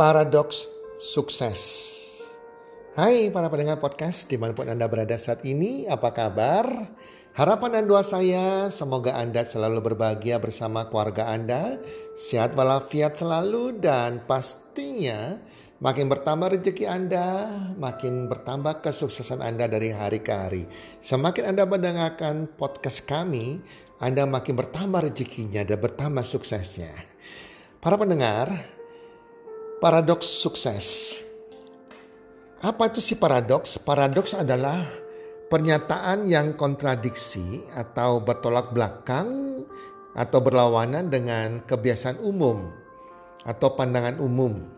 Paradoks 0.00 0.64
Sukses 0.96 1.60
Hai 2.96 3.28
para 3.28 3.52
pendengar 3.52 3.76
podcast 3.84 4.32
di 4.32 4.40
mana 4.40 4.56
pun 4.56 4.64
Anda 4.64 4.88
berada 4.88 5.20
saat 5.20 5.44
ini, 5.44 5.84
apa 5.92 6.16
kabar? 6.16 6.64
Harapan 7.36 7.76
dan 7.76 7.84
doa 7.84 8.00
saya 8.00 8.72
semoga 8.72 9.20
Anda 9.20 9.44
selalu 9.44 9.92
berbahagia 9.92 10.40
bersama 10.40 10.88
keluarga 10.88 11.28
Anda, 11.28 11.76
sehat 12.16 12.56
walafiat 12.56 13.20
selalu 13.20 13.76
dan 13.76 14.24
pastinya 14.24 15.36
makin 15.84 16.08
bertambah 16.08 16.56
rezeki 16.56 16.88
Anda, 16.88 17.52
makin 17.76 18.24
bertambah 18.24 18.80
kesuksesan 18.80 19.44
Anda 19.44 19.68
dari 19.68 19.92
hari 19.92 20.24
ke 20.24 20.32
hari. 20.32 20.64
Semakin 21.04 21.52
Anda 21.52 21.68
mendengarkan 21.68 22.48
podcast 22.56 23.04
kami, 23.04 23.60
Anda 24.00 24.24
makin 24.24 24.56
bertambah 24.64 25.12
rezekinya 25.12 25.60
dan 25.60 25.76
bertambah 25.76 26.24
suksesnya. 26.24 26.88
Para 27.84 28.00
pendengar, 28.00 28.79
Paradoks 29.80 30.28
sukses. 30.28 31.16
Apa 32.60 32.92
itu 32.92 33.00
sih 33.00 33.16
paradoks? 33.16 33.80
Paradoks 33.80 34.36
adalah 34.36 34.84
pernyataan 35.48 36.28
yang 36.28 36.52
kontradiksi 36.52 37.64
atau 37.72 38.20
bertolak 38.20 38.76
belakang 38.76 39.64
atau 40.12 40.38
berlawanan 40.44 41.08
dengan 41.08 41.64
kebiasaan 41.64 42.20
umum 42.20 42.68
atau 43.48 43.72
pandangan 43.72 44.20
umum. 44.20 44.68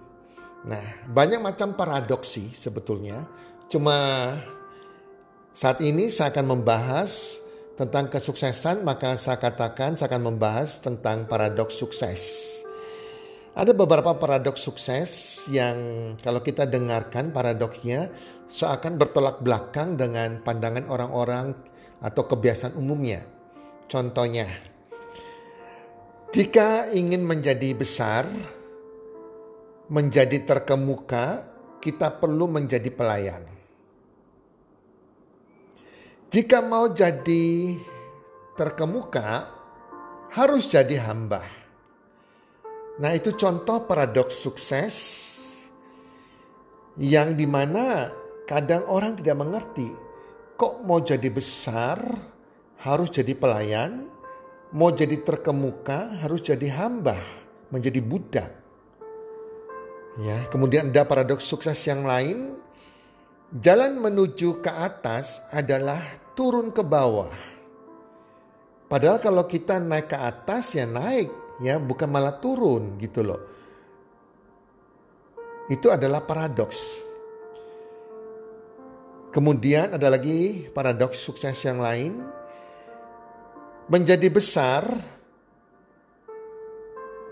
Nah, 0.70 0.86
banyak 1.10 1.42
macam 1.42 1.74
paradoks 1.74 2.38
sih 2.38 2.54
sebetulnya. 2.54 3.26
Cuma 3.66 3.98
saat 5.50 5.82
ini 5.82 6.14
saya 6.14 6.30
akan 6.30 6.46
membahas 6.46 7.42
tentang 7.74 8.06
kesuksesan, 8.06 8.86
maka 8.86 9.18
saya 9.18 9.42
katakan 9.42 9.98
saya 9.98 10.14
akan 10.14 10.30
membahas 10.30 10.78
tentang 10.78 11.26
paradoks 11.26 11.74
sukses. 11.74 12.22
Ada 13.52 13.76
beberapa 13.76 14.16
paradoks 14.16 14.64
sukses 14.64 15.44
yang 15.52 15.76
kalau 16.24 16.40
kita 16.40 16.64
dengarkan 16.64 17.36
paradoksnya 17.36 18.08
seakan 18.48 18.96
bertolak 18.96 19.44
belakang 19.44 20.00
dengan 20.00 20.40
pandangan 20.40 20.88
orang-orang 20.88 21.52
atau 22.00 22.24
kebiasaan 22.24 22.80
umumnya. 22.80 23.20
Contohnya, 23.92 24.48
jika 26.32 26.88
ingin 26.96 27.28
menjadi 27.28 27.76
besar, 27.76 28.24
menjadi 29.92 30.48
terkemuka, 30.48 31.44
kita 31.76 32.08
perlu 32.08 32.48
menjadi 32.48 32.88
pelayan. 32.88 33.44
Jika 36.32 36.64
mau 36.64 36.88
jadi 36.88 37.76
terkemuka, 38.56 39.44
harus 40.32 40.72
jadi 40.72 41.04
hamba. 41.04 41.61
Nah 43.00 43.10
itu 43.16 43.32
contoh 43.38 43.88
paradoks 43.88 44.36
sukses 44.36 44.96
yang 47.00 47.32
di 47.32 47.48
mana 47.48 48.12
kadang 48.44 48.84
orang 48.84 49.16
tidak 49.16 49.40
mengerti 49.40 49.88
kok 50.62 50.84
mau 50.84 51.00
jadi 51.00 51.26
besar 51.32 51.98
harus 52.86 53.10
jadi 53.10 53.34
pelayan, 53.34 54.06
mau 54.70 54.94
jadi 54.94 55.18
terkemuka 55.22 56.22
harus 56.22 56.38
jadi 56.46 56.70
hamba, 56.78 57.18
menjadi 57.74 57.98
budak. 57.98 58.50
Ya, 60.22 60.46
kemudian 60.54 60.94
ada 60.94 61.02
paradoks 61.02 61.48
sukses 61.48 61.82
yang 61.82 62.06
lain, 62.06 62.54
jalan 63.58 63.98
menuju 63.98 64.62
ke 64.62 64.70
atas 64.70 65.42
adalah 65.50 65.98
turun 66.38 66.70
ke 66.70 66.86
bawah. 66.86 67.34
Padahal 68.86 69.18
kalau 69.18 69.48
kita 69.50 69.82
naik 69.82 70.12
ke 70.12 70.18
atas 70.20 70.78
ya 70.78 70.86
naik 70.86 71.41
ya 71.62 71.78
bukan 71.78 72.10
malah 72.10 72.36
turun 72.42 72.98
gitu 72.98 73.22
loh. 73.22 73.40
Itu 75.70 75.88
adalah 75.94 76.26
paradoks. 76.26 77.06
Kemudian 79.32 79.96
ada 79.96 80.12
lagi 80.12 80.68
paradoks 80.68 81.22
sukses 81.22 81.56
yang 81.64 81.80
lain. 81.80 82.20
Menjadi 83.88 84.28
besar 84.28 84.84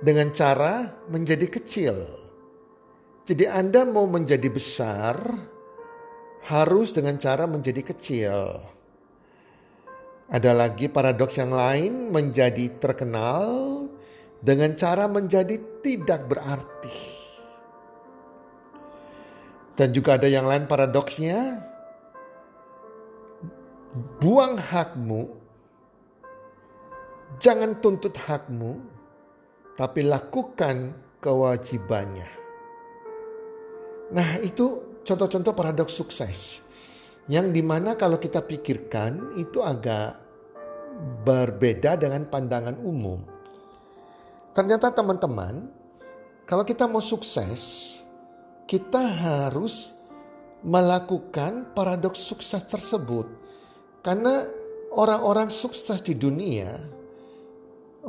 dengan 0.00 0.32
cara 0.32 0.88
menjadi 1.12 1.46
kecil. 1.46 1.96
Jadi 3.28 3.44
Anda 3.46 3.84
mau 3.84 4.08
menjadi 4.08 4.48
besar 4.48 5.20
harus 6.48 6.96
dengan 6.96 7.20
cara 7.20 7.44
menjadi 7.44 7.82
kecil. 7.84 8.36
Ada 10.30 10.56
lagi 10.56 10.88
paradoks 10.88 11.36
yang 11.36 11.52
lain 11.52 12.08
menjadi 12.08 12.80
terkenal 12.80 13.79
dengan 14.40 14.72
cara 14.76 15.04
menjadi 15.06 15.56
tidak 15.84 16.26
berarti. 16.28 17.20
Dan 19.76 19.96
juga 19.96 20.20
ada 20.20 20.28
yang 20.28 20.44
lain 20.44 20.68
paradoksnya, 20.68 21.64
buang 24.20 24.60
hakmu, 24.60 25.22
jangan 27.40 27.80
tuntut 27.80 28.12
hakmu, 28.12 28.76
tapi 29.80 30.04
lakukan 30.04 30.92
kewajibannya. 31.24 32.28
Nah 34.12 34.36
itu 34.44 35.00
contoh-contoh 35.00 35.56
paradoks 35.56 35.96
sukses. 35.96 36.60
Yang 37.30 37.46
di 37.54 37.62
mana 37.62 37.94
kalau 37.94 38.18
kita 38.18 38.42
pikirkan 38.42 39.38
itu 39.38 39.62
agak 39.62 40.18
berbeda 41.24 41.96
dengan 41.96 42.26
pandangan 42.26 42.76
umum. 42.82 43.39
Ternyata 44.50 44.90
teman-teman, 44.90 45.70
kalau 46.42 46.66
kita 46.66 46.90
mau 46.90 46.98
sukses, 46.98 47.94
kita 48.66 48.98
harus 48.98 49.94
melakukan 50.66 51.70
paradoks 51.70 52.18
sukses 52.18 52.66
tersebut. 52.66 53.30
Karena 54.02 54.48
orang-orang 54.90 55.48
sukses 55.48 56.02
di 56.02 56.18
dunia, 56.18 56.74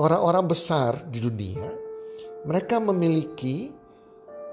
orang-orang 0.01 0.49
besar 0.49 1.05
di 1.05 1.21
dunia, 1.21 1.67
mereka 2.49 2.81
memiliki 2.81 3.69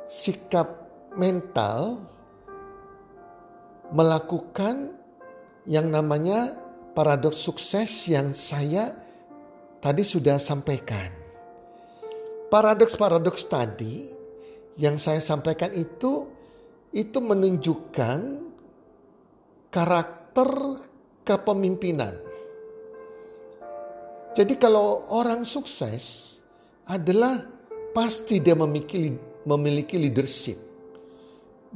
sikap 0.04 0.68
mental 1.16 2.04
melakukan 3.88 4.92
yang 5.64 5.88
namanya 5.88 6.52
paradoks 6.92 7.40
sukses 7.40 8.08
yang 8.08 8.36
saya 8.36 8.92
tadi 9.80 10.04
sudah 10.04 10.36
sampaikan. 10.36 11.27
Paradoks-paradoks 12.48 13.44
tadi 13.44 14.08
yang 14.80 14.96
saya 14.96 15.20
sampaikan 15.20 15.68
itu 15.76 16.24
itu 16.96 17.18
menunjukkan 17.20 18.20
karakter 19.68 20.48
kepemimpinan. 21.28 22.16
Jadi 24.32 24.54
kalau 24.56 25.04
orang 25.12 25.44
sukses 25.44 26.38
adalah 26.88 27.36
pasti 27.92 28.40
dia 28.40 28.56
memiliki 28.56 29.12
memiliki 29.44 30.00
leadership, 30.00 30.56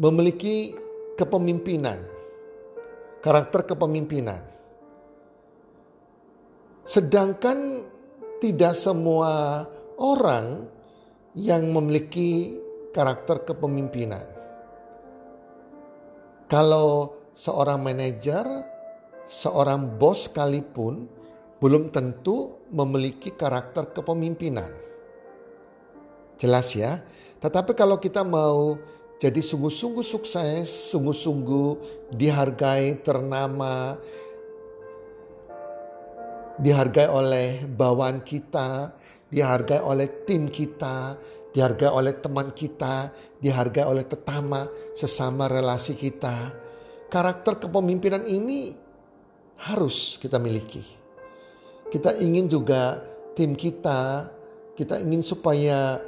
memiliki 0.01 0.73
kepemimpinan, 1.21 2.01
karakter 3.21 3.69
kepemimpinan. 3.69 4.41
Sedangkan 6.89 7.85
tidak 8.41 8.73
semua 8.73 9.65
orang 10.03 10.67
yang 11.39 11.71
memiliki 11.71 12.59
karakter 12.91 13.47
kepemimpinan. 13.47 14.27
Kalau 16.51 17.17
seorang 17.33 17.81
manajer, 17.81 18.45
seorang 19.25 19.97
bos 19.97 20.29
sekalipun 20.29 21.09
belum 21.63 21.95
tentu 21.95 22.61
memiliki 22.75 23.33
karakter 23.33 23.95
kepemimpinan. 23.95 24.69
Jelas 26.37 26.75
ya. 26.75 27.01
Tetapi 27.39 27.73
kalau 27.73 27.97
kita 27.97 28.27
mau 28.27 28.77
jadi 29.23 29.39
sungguh-sungguh 29.39 30.03
sukses, 30.03 30.91
sungguh-sungguh 30.91 31.71
dihargai, 32.11 32.99
ternama, 33.01 33.97
dihargai 36.59 37.07
oleh 37.07 37.63
bawaan 37.65 38.21
kita, 38.21 38.91
dihargai 39.33 39.81
oleh 39.81 40.29
tim 40.29 40.45
kita, 40.45 41.17
dihargai 41.57 41.89
oleh 41.89 42.21
teman 42.21 42.53
kita, 42.53 43.09
dihargai 43.41 43.89
oleh 43.89 44.05
tetama, 44.05 44.69
sesama 44.93 45.49
relasi 45.49 45.97
kita. 45.97 46.53
Karakter 47.09 47.57
kepemimpinan 47.65 48.29
ini 48.29 48.77
harus 49.73 50.21
kita 50.21 50.37
miliki. 50.37 50.85
Kita 51.89 52.17
ingin 52.21 52.49
juga 52.49 53.01
tim 53.33 53.57
kita, 53.57 54.29
kita 54.77 55.01
ingin 55.01 55.25
supaya 55.25 56.01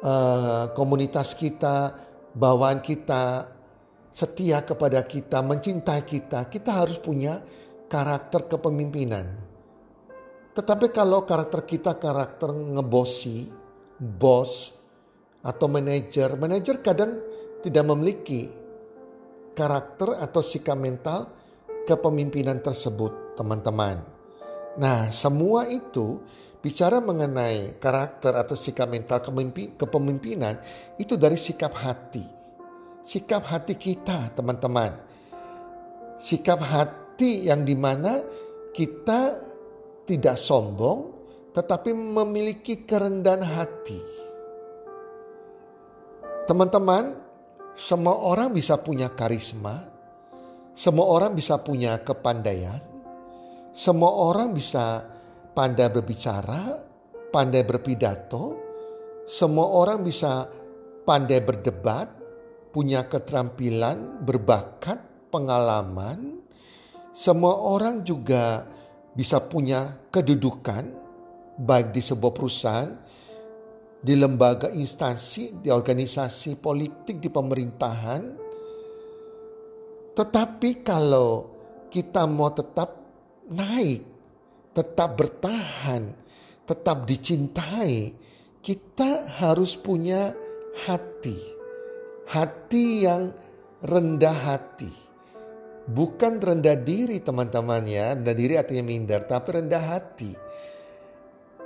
uh, 0.00 0.72
komunitas 0.76 1.32
kita, 1.36 1.92
bawaan 2.36 2.80
kita 2.84 3.52
setia 4.12 4.64
kepada 4.64 5.04
kita, 5.04 5.44
mencintai 5.44 6.04
kita. 6.04 6.48
Kita 6.48 6.84
harus 6.84 6.96
punya 7.00 7.40
karakter 7.88 8.48
kepemimpinan. 8.48 9.45
Tetapi 10.56 10.88
kalau 10.88 11.28
karakter 11.28 11.68
kita 11.68 12.00
karakter 12.00 12.48
ngebosi, 12.48 13.44
bos, 14.00 14.72
atau 15.44 15.68
manajer, 15.68 16.32
manajer 16.40 16.80
kadang 16.80 17.20
tidak 17.60 17.84
memiliki 17.84 18.48
karakter 19.52 20.16
atau 20.16 20.40
sikap 20.40 20.80
mental 20.80 21.28
kepemimpinan 21.84 22.64
tersebut, 22.64 23.36
teman-teman. 23.36 24.00
Nah, 24.80 25.12
semua 25.12 25.68
itu 25.68 26.24
bicara 26.64 27.04
mengenai 27.04 27.76
karakter 27.76 28.34
atau 28.34 28.56
sikap 28.56 28.88
mental 28.88 29.20
kepemimpinan 29.76 30.56
itu 30.96 31.20
dari 31.20 31.36
sikap 31.36 31.76
hati. 31.76 32.24
Sikap 33.04 33.44
hati 33.46 33.78
kita, 33.78 34.34
teman-teman. 34.34 34.98
Sikap 36.16 36.58
hati 36.58 37.46
yang 37.46 37.62
di 37.62 37.78
mana 37.78 38.18
kita 38.74 39.45
tidak 40.06 40.38
sombong, 40.38 41.12
tetapi 41.50 41.90
memiliki 41.92 42.86
kerendahan 42.86 43.42
hati. 43.42 44.00
Teman-teman, 46.46 47.18
semua 47.74 48.14
orang 48.14 48.54
bisa 48.54 48.78
punya 48.78 49.10
karisma, 49.10 49.82
semua 50.72 51.10
orang 51.10 51.34
bisa 51.34 51.58
punya 51.58 51.98
kepandaian, 52.00 52.80
semua 53.74 54.14
orang 54.14 54.54
bisa 54.54 55.02
pandai 55.52 55.90
berbicara, 55.90 56.80
pandai 57.34 57.66
berpidato, 57.66 58.56
semua 59.26 59.66
orang 59.74 60.06
bisa 60.06 60.46
pandai 61.02 61.42
berdebat, 61.42 62.08
punya 62.70 63.10
keterampilan, 63.10 64.22
berbakat, 64.22 65.28
pengalaman. 65.34 66.44
Semua 67.16 67.56
orang 67.56 68.04
juga 68.04 68.68
bisa 69.16 69.40
punya 69.40 69.96
kedudukan 70.12 70.84
baik 71.56 71.96
di 71.96 72.04
sebuah 72.04 72.32
perusahaan, 72.36 72.92
di 73.96 74.12
lembaga 74.12 74.68
instansi, 74.68 75.64
di 75.64 75.72
organisasi 75.72 76.60
politik, 76.60 77.16
di 77.16 77.32
pemerintahan. 77.32 78.22
Tetapi 80.12 80.70
kalau 80.84 81.30
kita 81.88 82.28
mau 82.28 82.52
tetap 82.52 82.92
naik, 83.48 84.04
tetap 84.76 85.16
bertahan, 85.16 86.12
tetap 86.68 87.08
dicintai, 87.08 88.12
kita 88.60 89.32
harus 89.40 89.80
punya 89.80 90.36
hati. 90.84 91.56
Hati 92.26 93.06
yang 93.06 93.32
rendah 93.80 94.34
hati 94.34 95.05
Bukan 95.86 96.42
rendah 96.42 96.74
diri 96.74 97.22
teman-teman 97.22 97.86
ya. 97.86 98.18
Rendah 98.18 98.34
diri 98.34 98.58
artinya 98.58 98.82
minder. 98.82 99.22
Tapi 99.22 99.48
rendah 99.62 99.82
hati. 99.82 100.32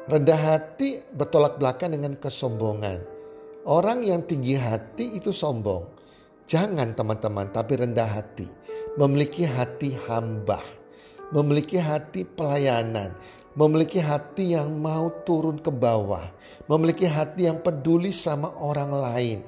Rendah 0.05 0.41
hati 0.41 1.01
bertolak 1.17 1.57
belakang 1.57 1.97
dengan 1.97 2.13
kesombongan. 2.21 3.01
Orang 3.65 4.05
yang 4.05 4.25
tinggi 4.25 4.57
hati 4.57 5.17
itu 5.17 5.33
sombong. 5.33 5.89
Jangan 6.45 6.93
teman-teman 6.93 7.49
tapi 7.49 7.81
rendah 7.81 8.09
hati. 8.09 8.49
Memiliki 9.01 9.49
hati 9.49 9.97
hamba. 10.09 10.61
Memiliki 11.33 11.81
hati 11.81 12.27
pelayanan. 12.29 13.17
Memiliki 13.57 14.03
hati 14.03 14.59
yang 14.59 14.77
mau 14.81 15.09
turun 15.25 15.63
ke 15.63 15.73
bawah. 15.73 16.29
Memiliki 16.69 17.09
hati 17.09 17.49
yang 17.49 17.63
peduli 17.65 18.13
sama 18.13 18.53
orang 18.61 18.91
lain. 18.93 19.39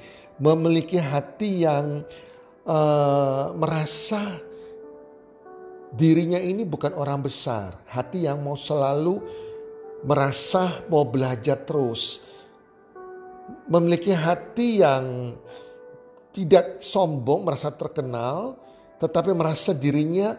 Memiliki 0.40 0.96
hati 0.96 1.66
yang 1.66 2.06
uh, 2.66 3.50
merasa 3.58 4.51
dirinya 5.92 6.40
ini 6.40 6.64
bukan 6.64 6.96
orang 6.96 7.20
besar, 7.20 7.76
hati 7.92 8.24
yang 8.24 8.40
mau 8.40 8.56
selalu 8.56 9.20
merasa 10.02 10.82
mau 10.88 11.04
belajar 11.04 11.60
terus, 11.68 12.24
memiliki 13.68 14.10
hati 14.10 14.80
yang 14.80 15.36
tidak 16.32 16.80
sombong, 16.80 17.44
merasa 17.44 17.68
terkenal, 17.68 18.56
tetapi 18.96 19.36
merasa 19.36 19.76
dirinya 19.76 20.32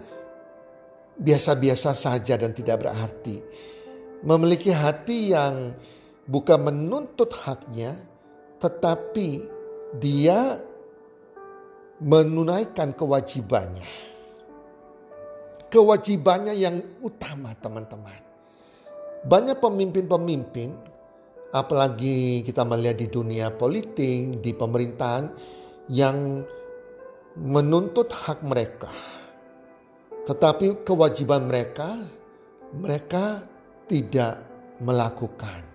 biasa-biasa 1.14 1.94
saja 1.94 2.34
dan 2.34 2.50
tidak 2.50 2.82
berarti. 2.90 3.38
Memiliki 4.26 4.74
hati 4.74 5.38
yang 5.38 5.78
bukan 6.26 6.74
menuntut 6.74 7.30
haknya, 7.46 7.94
tetapi 8.58 9.46
dia 10.02 10.58
menunaikan 12.02 12.90
kewajibannya 12.98 14.13
kewajibannya 15.74 16.54
yang 16.54 16.78
utama 17.02 17.58
teman-teman. 17.58 18.22
Banyak 19.26 19.58
pemimpin-pemimpin, 19.58 20.70
apalagi 21.50 22.46
kita 22.46 22.62
melihat 22.62 23.02
di 23.02 23.10
dunia 23.10 23.50
politik, 23.50 24.38
di 24.38 24.54
pemerintahan, 24.54 25.34
yang 25.90 26.46
menuntut 27.42 28.14
hak 28.14 28.46
mereka. 28.46 28.94
Tetapi 30.30 30.86
kewajiban 30.86 31.50
mereka, 31.50 31.98
mereka 32.78 33.42
tidak 33.90 34.46
melakukan. 34.78 35.66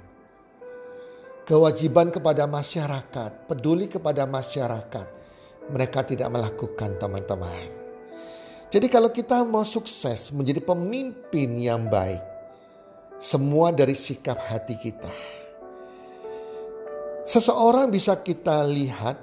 Kewajiban 1.42 2.14
kepada 2.14 2.46
masyarakat, 2.46 3.50
peduli 3.50 3.90
kepada 3.90 4.30
masyarakat, 4.30 5.06
mereka 5.74 6.06
tidak 6.06 6.28
melakukan 6.30 6.94
teman-teman. 7.00 7.87
Jadi 8.68 8.84
kalau 8.92 9.08
kita 9.08 9.48
mau 9.48 9.64
sukses 9.64 10.28
menjadi 10.28 10.60
pemimpin 10.60 11.56
yang 11.56 11.88
baik, 11.88 12.20
semua 13.16 13.72
dari 13.72 13.96
sikap 13.96 14.36
hati 14.36 14.76
kita. 14.76 15.08
Seseorang 17.24 17.88
bisa 17.88 18.20
kita 18.20 18.68
lihat 18.68 19.16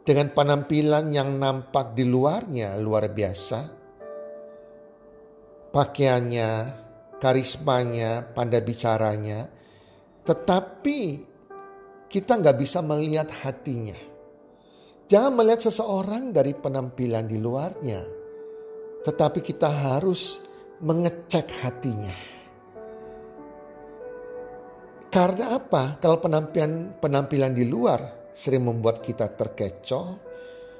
dengan 0.00 0.32
penampilan 0.32 1.12
yang 1.12 1.36
nampak 1.36 1.92
di 1.92 2.08
luarnya 2.08 2.72
luar 2.80 3.12
biasa. 3.12 3.60
Pakaiannya, 5.68 6.50
karismanya, 7.20 8.32
pandai 8.32 8.64
bicaranya. 8.64 9.44
Tetapi 10.24 11.00
kita 12.08 12.32
nggak 12.40 12.56
bisa 12.56 12.80
melihat 12.80 13.28
hatinya. 13.44 13.96
Jangan 15.04 15.36
melihat 15.36 15.68
seseorang 15.68 16.32
dari 16.32 16.56
penampilan 16.56 17.28
di 17.28 17.36
luarnya 17.36 18.21
tetapi 19.02 19.42
kita 19.42 19.66
harus 19.66 20.42
mengecek 20.82 21.46
hatinya. 21.62 22.14
Karena 25.12 25.60
apa? 25.60 26.00
Kalau 26.00 26.18
penampilan 26.18 26.96
penampilan 26.96 27.52
di 27.52 27.68
luar 27.68 28.32
sering 28.32 28.64
membuat 28.64 29.04
kita 29.04 29.28
terkecoh, 29.28 30.16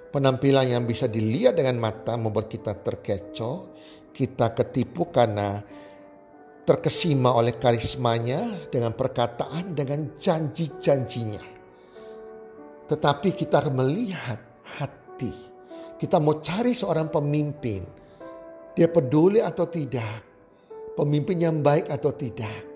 penampilan 0.08 0.72
yang 0.72 0.84
bisa 0.88 1.04
dilihat 1.04 1.60
dengan 1.60 1.76
mata 1.76 2.16
membuat 2.16 2.48
kita 2.48 2.72
terkecoh, 2.80 3.76
kita 4.16 4.56
ketipu 4.56 5.12
karena 5.12 5.60
terkesima 6.64 7.34
oleh 7.36 7.58
karismanya 7.60 8.70
dengan 8.72 8.96
perkataan 8.96 9.76
dengan 9.76 10.16
janji-janjinya. 10.16 11.44
Tetapi 12.88 13.28
kita 13.36 13.68
melihat 13.68 14.40
hati. 14.80 15.52
Kita 16.00 16.18
mau 16.18 16.40
cari 16.42 16.72
seorang 16.74 17.12
pemimpin 17.12 18.01
dia 18.72 18.88
peduli 18.88 19.40
atau 19.40 19.68
tidak. 19.68 20.30
pemimpin 20.92 21.40
yang 21.40 21.64
baik 21.64 21.88
atau 21.88 22.12
tidak. 22.12 22.68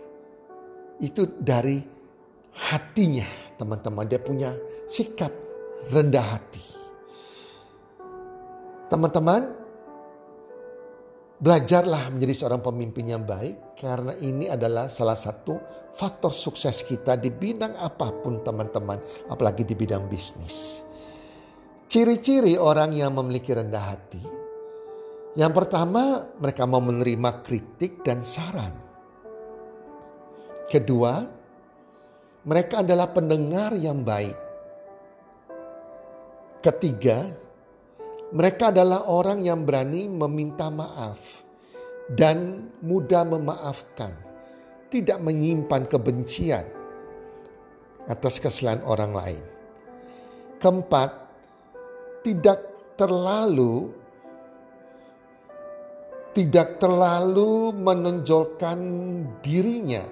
Itu 1.04 1.36
dari 1.36 1.76
hatinya 2.72 3.28
teman-teman. 3.60 4.08
Dia 4.08 4.16
punya 4.16 4.56
sikap 4.88 5.28
rendah 5.92 6.24
hati. 6.24 6.64
Teman-teman, 8.88 9.42
belajarlah 11.36 12.08
menjadi 12.08 12.34
seorang 12.40 12.64
pemimpin 12.64 13.04
yang 13.04 13.28
baik 13.28 13.76
karena 13.76 14.16
ini 14.24 14.48
adalah 14.48 14.88
salah 14.88 15.18
satu 15.20 15.60
faktor 15.92 16.32
sukses 16.32 16.88
kita 16.88 17.20
di 17.20 17.28
bidang 17.28 17.76
apa 17.76 18.16
pun 18.16 18.40
teman-teman, 18.40 19.28
apalagi 19.28 19.68
di 19.68 19.76
bidang 19.76 20.08
bisnis. 20.08 20.80
Ciri-ciri 21.84 22.56
orang 22.56 22.96
yang 22.96 23.12
memiliki 23.12 23.52
rendah 23.52 23.84
hati. 23.92 24.36
Yang 25.37 25.52
pertama, 25.52 26.33
mereka 26.40 26.64
mau 26.64 26.81
menerima 26.81 27.45
kritik 27.45 28.00
dan 28.00 28.25
saran. 28.25 28.73
Kedua, 30.64 31.21
mereka 32.49 32.81
adalah 32.81 33.12
pendengar 33.12 33.76
yang 33.76 34.00
baik. 34.00 34.38
Ketiga, 36.64 37.21
mereka 38.33 38.73
adalah 38.73 39.07
orang 39.12 39.45
yang 39.45 39.62
berani 39.62 40.09
meminta 40.09 40.73
maaf 40.73 41.45
dan 42.11 42.73
mudah 42.81 43.28
memaafkan, 43.28 44.16
tidak 44.88 45.21
menyimpan 45.21 45.85
kebencian 45.85 46.64
atas 48.09 48.40
kesalahan 48.40 48.83
orang 48.88 49.12
lain. 49.12 49.45
Keempat, 50.59 51.11
tidak 52.25 52.59
terlalu 52.97 54.05
tidak 56.37 56.76
terlalu 56.76 57.73
menonjolkan 57.73 58.78
dirinya, 59.40 60.05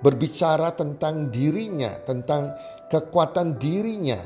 berbicara 0.00 0.72
tentang 0.72 1.28
dirinya, 1.28 1.92
tentang 2.08 2.56
kekuatan 2.88 3.60
dirinya, 3.60 4.16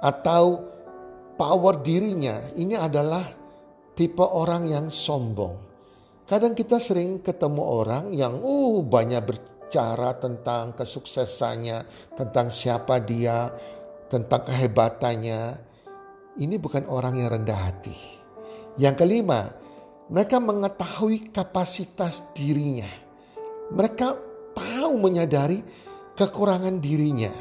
atau 0.00 0.64
power 1.36 1.84
dirinya. 1.84 2.40
Ini 2.56 2.80
adalah 2.80 3.28
tipe 3.92 4.24
orang 4.24 4.64
yang 4.64 4.88
sombong. 4.88 5.68
Kadang 6.24 6.56
kita 6.56 6.80
sering 6.80 7.20
ketemu 7.20 7.60
orang 7.60 8.04
yang 8.16 8.40
uh 8.40 8.80
banyak 8.80 9.20
berbicara 9.28 10.16
tentang 10.16 10.72
kesuksesannya, 10.72 11.84
tentang 12.16 12.48
siapa 12.48 12.96
dia, 13.04 13.52
tentang 14.08 14.48
kehebatannya. 14.48 15.68
Ini 16.40 16.56
bukan 16.56 16.88
orang 16.88 17.20
yang 17.20 17.36
rendah 17.36 17.60
hati. 17.68 17.96
Yang 18.78 18.94
kelima, 19.04 19.67
mereka 20.08 20.40
mengetahui 20.40 21.28
kapasitas 21.28 22.32
dirinya. 22.32 22.88
Mereka 23.68 24.08
tahu 24.56 24.92
menyadari 24.96 25.60
kekurangan 26.16 26.80
dirinya. 26.80 27.32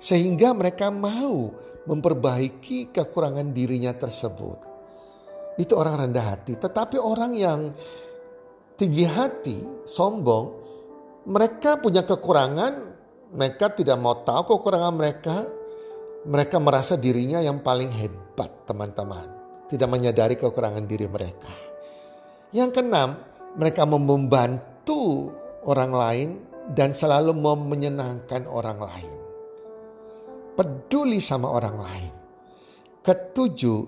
Sehingga 0.00 0.56
mereka 0.56 0.88
mau 0.88 1.52
memperbaiki 1.84 2.88
kekurangan 2.88 3.52
dirinya 3.52 3.92
tersebut. 3.92 4.58
Itu 5.60 5.76
orang 5.76 6.08
rendah 6.08 6.24
hati. 6.24 6.56
Tetapi 6.56 6.96
orang 6.96 7.36
yang 7.36 7.68
tinggi 8.80 9.04
hati, 9.04 9.84
sombong, 9.84 10.56
mereka 11.28 11.76
punya 11.76 12.00
kekurangan, 12.00 12.96
mereka 13.36 13.76
tidak 13.76 14.00
mau 14.00 14.24
tahu 14.24 14.56
kekurangan 14.56 14.94
mereka. 14.96 15.36
Mereka 16.20 16.56
merasa 16.60 16.96
dirinya 16.96 17.40
yang 17.44 17.60
paling 17.60 17.92
hebat, 17.92 18.64
teman-teman. 18.64 19.24
Tidak 19.68 19.88
menyadari 19.88 20.36
kekurangan 20.36 20.84
diri 20.88 21.08
mereka. 21.08 21.69
Yang 22.50 22.82
keenam, 22.82 23.14
mereka 23.54 23.86
membantu 23.86 25.30
orang 25.62 25.92
lain 25.94 26.28
dan 26.74 26.90
selalu 26.90 27.34
mau 27.34 27.54
menyenangkan 27.54 28.46
orang 28.50 28.78
lain. 28.78 29.18
Peduli 30.58 31.22
sama 31.22 31.46
orang 31.46 31.76
lain. 31.78 32.12
Ketujuh, 33.00 33.80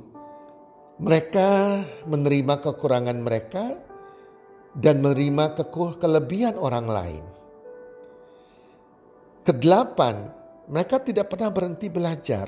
mereka 1.03 1.83
menerima 2.07 2.55
kekurangan 2.63 3.19
mereka 3.19 3.65
dan 4.73 5.03
menerima 5.03 5.59
kelebihan 5.99 6.57
orang 6.57 6.87
lain. 6.87 7.25
Kedelapan, 9.43 10.31
mereka 10.71 11.03
tidak 11.03 11.35
pernah 11.35 11.51
berhenti 11.51 11.91
belajar. 11.91 12.47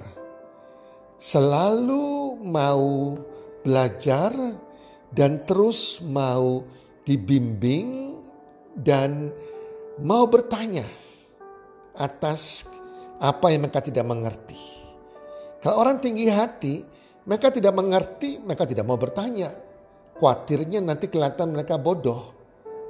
Selalu 1.19 2.39
mau 2.47 3.19
belajar 3.67 4.31
dan 5.15 5.47
terus 5.47 6.03
mau 6.03 6.67
dibimbing 7.07 8.19
dan 8.75 9.31
mau 10.03 10.27
bertanya 10.27 10.85
atas 11.95 12.67
apa 13.23 13.55
yang 13.55 13.63
mereka 13.63 13.79
tidak 13.79 14.03
mengerti. 14.03 14.59
Kalau 15.63 15.81
orang 15.81 16.03
tinggi 16.03 16.27
hati, 16.29 16.83
mereka 17.25 17.55
tidak 17.55 17.73
mengerti, 17.73 18.43
mereka 18.43 18.67
tidak 18.67 18.85
mau 18.85 18.99
bertanya. 18.99 19.49
Khawatirnya 20.19 20.83
nanti 20.83 21.09
kelihatan 21.09 21.55
mereka 21.55 21.79
bodoh. 21.79 22.35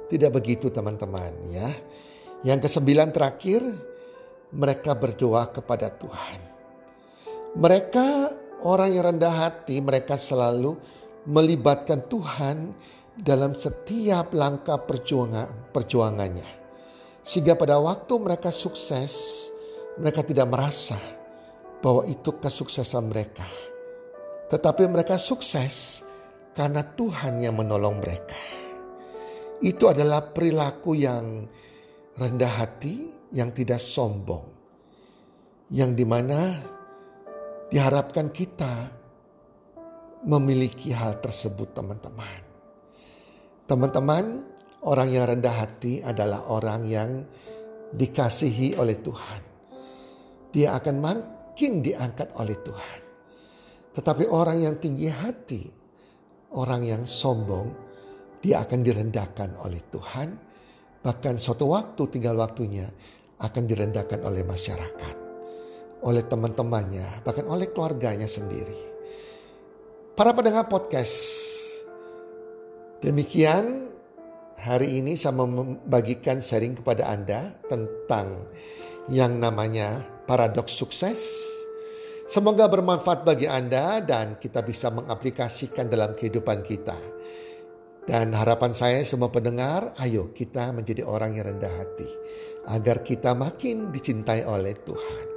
Tidak 0.05 0.29
begitu 0.29 0.69
teman-teman 0.69 1.33
ya. 1.49 1.69
Yang 2.45 2.69
kesembilan 2.69 3.09
terakhir, 3.09 3.61
mereka 4.53 4.93
berdoa 4.93 5.49
kepada 5.49 5.89
Tuhan. 5.89 6.39
Mereka 7.55 8.07
orang 8.67 8.89
yang 8.91 9.15
rendah 9.15 9.33
hati, 9.47 9.79
mereka 9.81 10.19
selalu 10.19 10.77
melibatkan 11.25 12.05
Tuhan 12.05 12.73
dalam 13.15 13.55
setiap 13.55 14.35
langkah 14.35 14.81
perjuangan, 14.81 15.71
perjuangannya. 15.71 16.49
Sehingga 17.25 17.57
pada 17.57 17.81
waktu 17.81 18.13
mereka 18.21 18.53
sukses, 18.53 19.45
mereka 19.97 20.21
tidak 20.21 20.45
merasa 20.51 20.99
bahwa 21.81 22.05
itu 22.05 22.37
kesuksesan 22.37 23.09
mereka. 23.09 23.45
Tetapi 24.51 24.85
mereka 24.85 25.17
sukses 25.17 26.05
karena 26.53 26.85
Tuhan 26.85 27.41
yang 27.41 27.57
menolong 27.57 27.97
mereka. 27.97 28.37
Itu 29.63 29.89
adalah 29.89 30.21
perilaku 30.29 30.93
yang 30.93 31.49
rendah 32.19 32.53
hati, 32.61 33.09
yang 33.33 33.49
tidak 33.55 33.81
sombong. 33.81 34.45
Yang 35.73 35.91
di 35.97 36.05
mana 36.05 36.39
diharapkan 37.73 38.29
kita 38.29 39.04
memiliki 40.25 40.89
hal 40.89 41.21
tersebut 41.21 41.77
teman-teman. 41.77 42.41
Teman-teman, 43.69 44.41
orang 44.85 45.09
yang 45.09 45.25
rendah 45.29 45.53
hati 45.53 46.01
adalah 46.01 46.49
orang 46.49 46.81
yang 46.85 47.09
dikasihi 47.93 48.77
oleh 48.81 48.97
Tuhan. 49.01 49.41
Dia 50.49 50.73
akan 50.77 50.95
makin 50.97 51.85
diangkat 51.85 52.33
oleh 52.41 52.57
Tuhan. 52.57 52.99
Tetapi 53.95 54.27
orang 54.27 54.65
yang 54.65 54.75
tinggi 54.81 55.07
hati, 55.07 55.63
orang 56.57 56.81
yang 56.83 57.03
sombong, 57.05 57.69
dia 58.41 58.65
akan 58.65 58.81
direndahkan 58.81 59.61
oleh 59.61 59.81
Tuhan. 59.93 60.29
Bahkan 61.05 61.37
suatu 61.37 61.69
waktu 61.69 62.01
tinggal 62.09 62.33
waktunya 62.41 62.89
akan 63.37 63.63
direndahkan 63.69 64.25
oleh 64.25 64.41
masyarakat, 64.41 65.15
oleh 66.01 66.23
teman-temannya, 66.25 67.21
bahkan 67.21 67.45
oleh 67.45 67.69
keluarganya 67.69 68.25
sendiri. 68.25 68.94
Para 70.15 70.31
pendengar 70.31 70.71
podcast, 70.71 71.43
demikian 73.03 73.91
hari 74.55 75.03
ini 75.03 75.19
saya 75.19 75.35
membagikan 75.35 76.39
sharing 76.39 76.79
kepada 76.79 77.11
Anda 77.11 77.51
tentang 77.67 78.47
yang 79.11 79.43
namanya 79.43 80.07
paradoks 80.23 80.71
sukses. 80.71 81.19
Semoga 82.31 82.71
bermanfaat 82.71 83.27
bagi 83.27 83.43
Anda 83.43 83.99
dan 83.99 84.39
kita 84.39 84.63
bisa 84.63 84.87
mengaplikasikan 84.87 85.91
dalam 85.91 86.15
kehidupan 86.15 86.63
kita. 86.63 86.95
Dan 88.07 88.31
harapan 88.39 88.71
saya 88.71 89.03
semua 89.03 89.27
pendengar, 89.27 89.99
ayo 89.99 90.31
kita 90.31 90.71
menjadi 90.71 91.03
orang 91.03 91.35
yang 91.35 91.51
rendah 91.51 91.75
hati. 91.75 92.07
Agar 92.71 93.03
kita 93.03 93.35
makin 93.35 93.91
dicintai 93.91 94.47
oleh 94.47 94.79
Tuhan. 94.79 95.27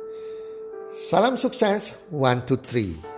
Salam 0.95 1.35
sukses, 1.35 1.99
one, 2.15 2.47
two, 2.47 2.63
three. 2.63 3.18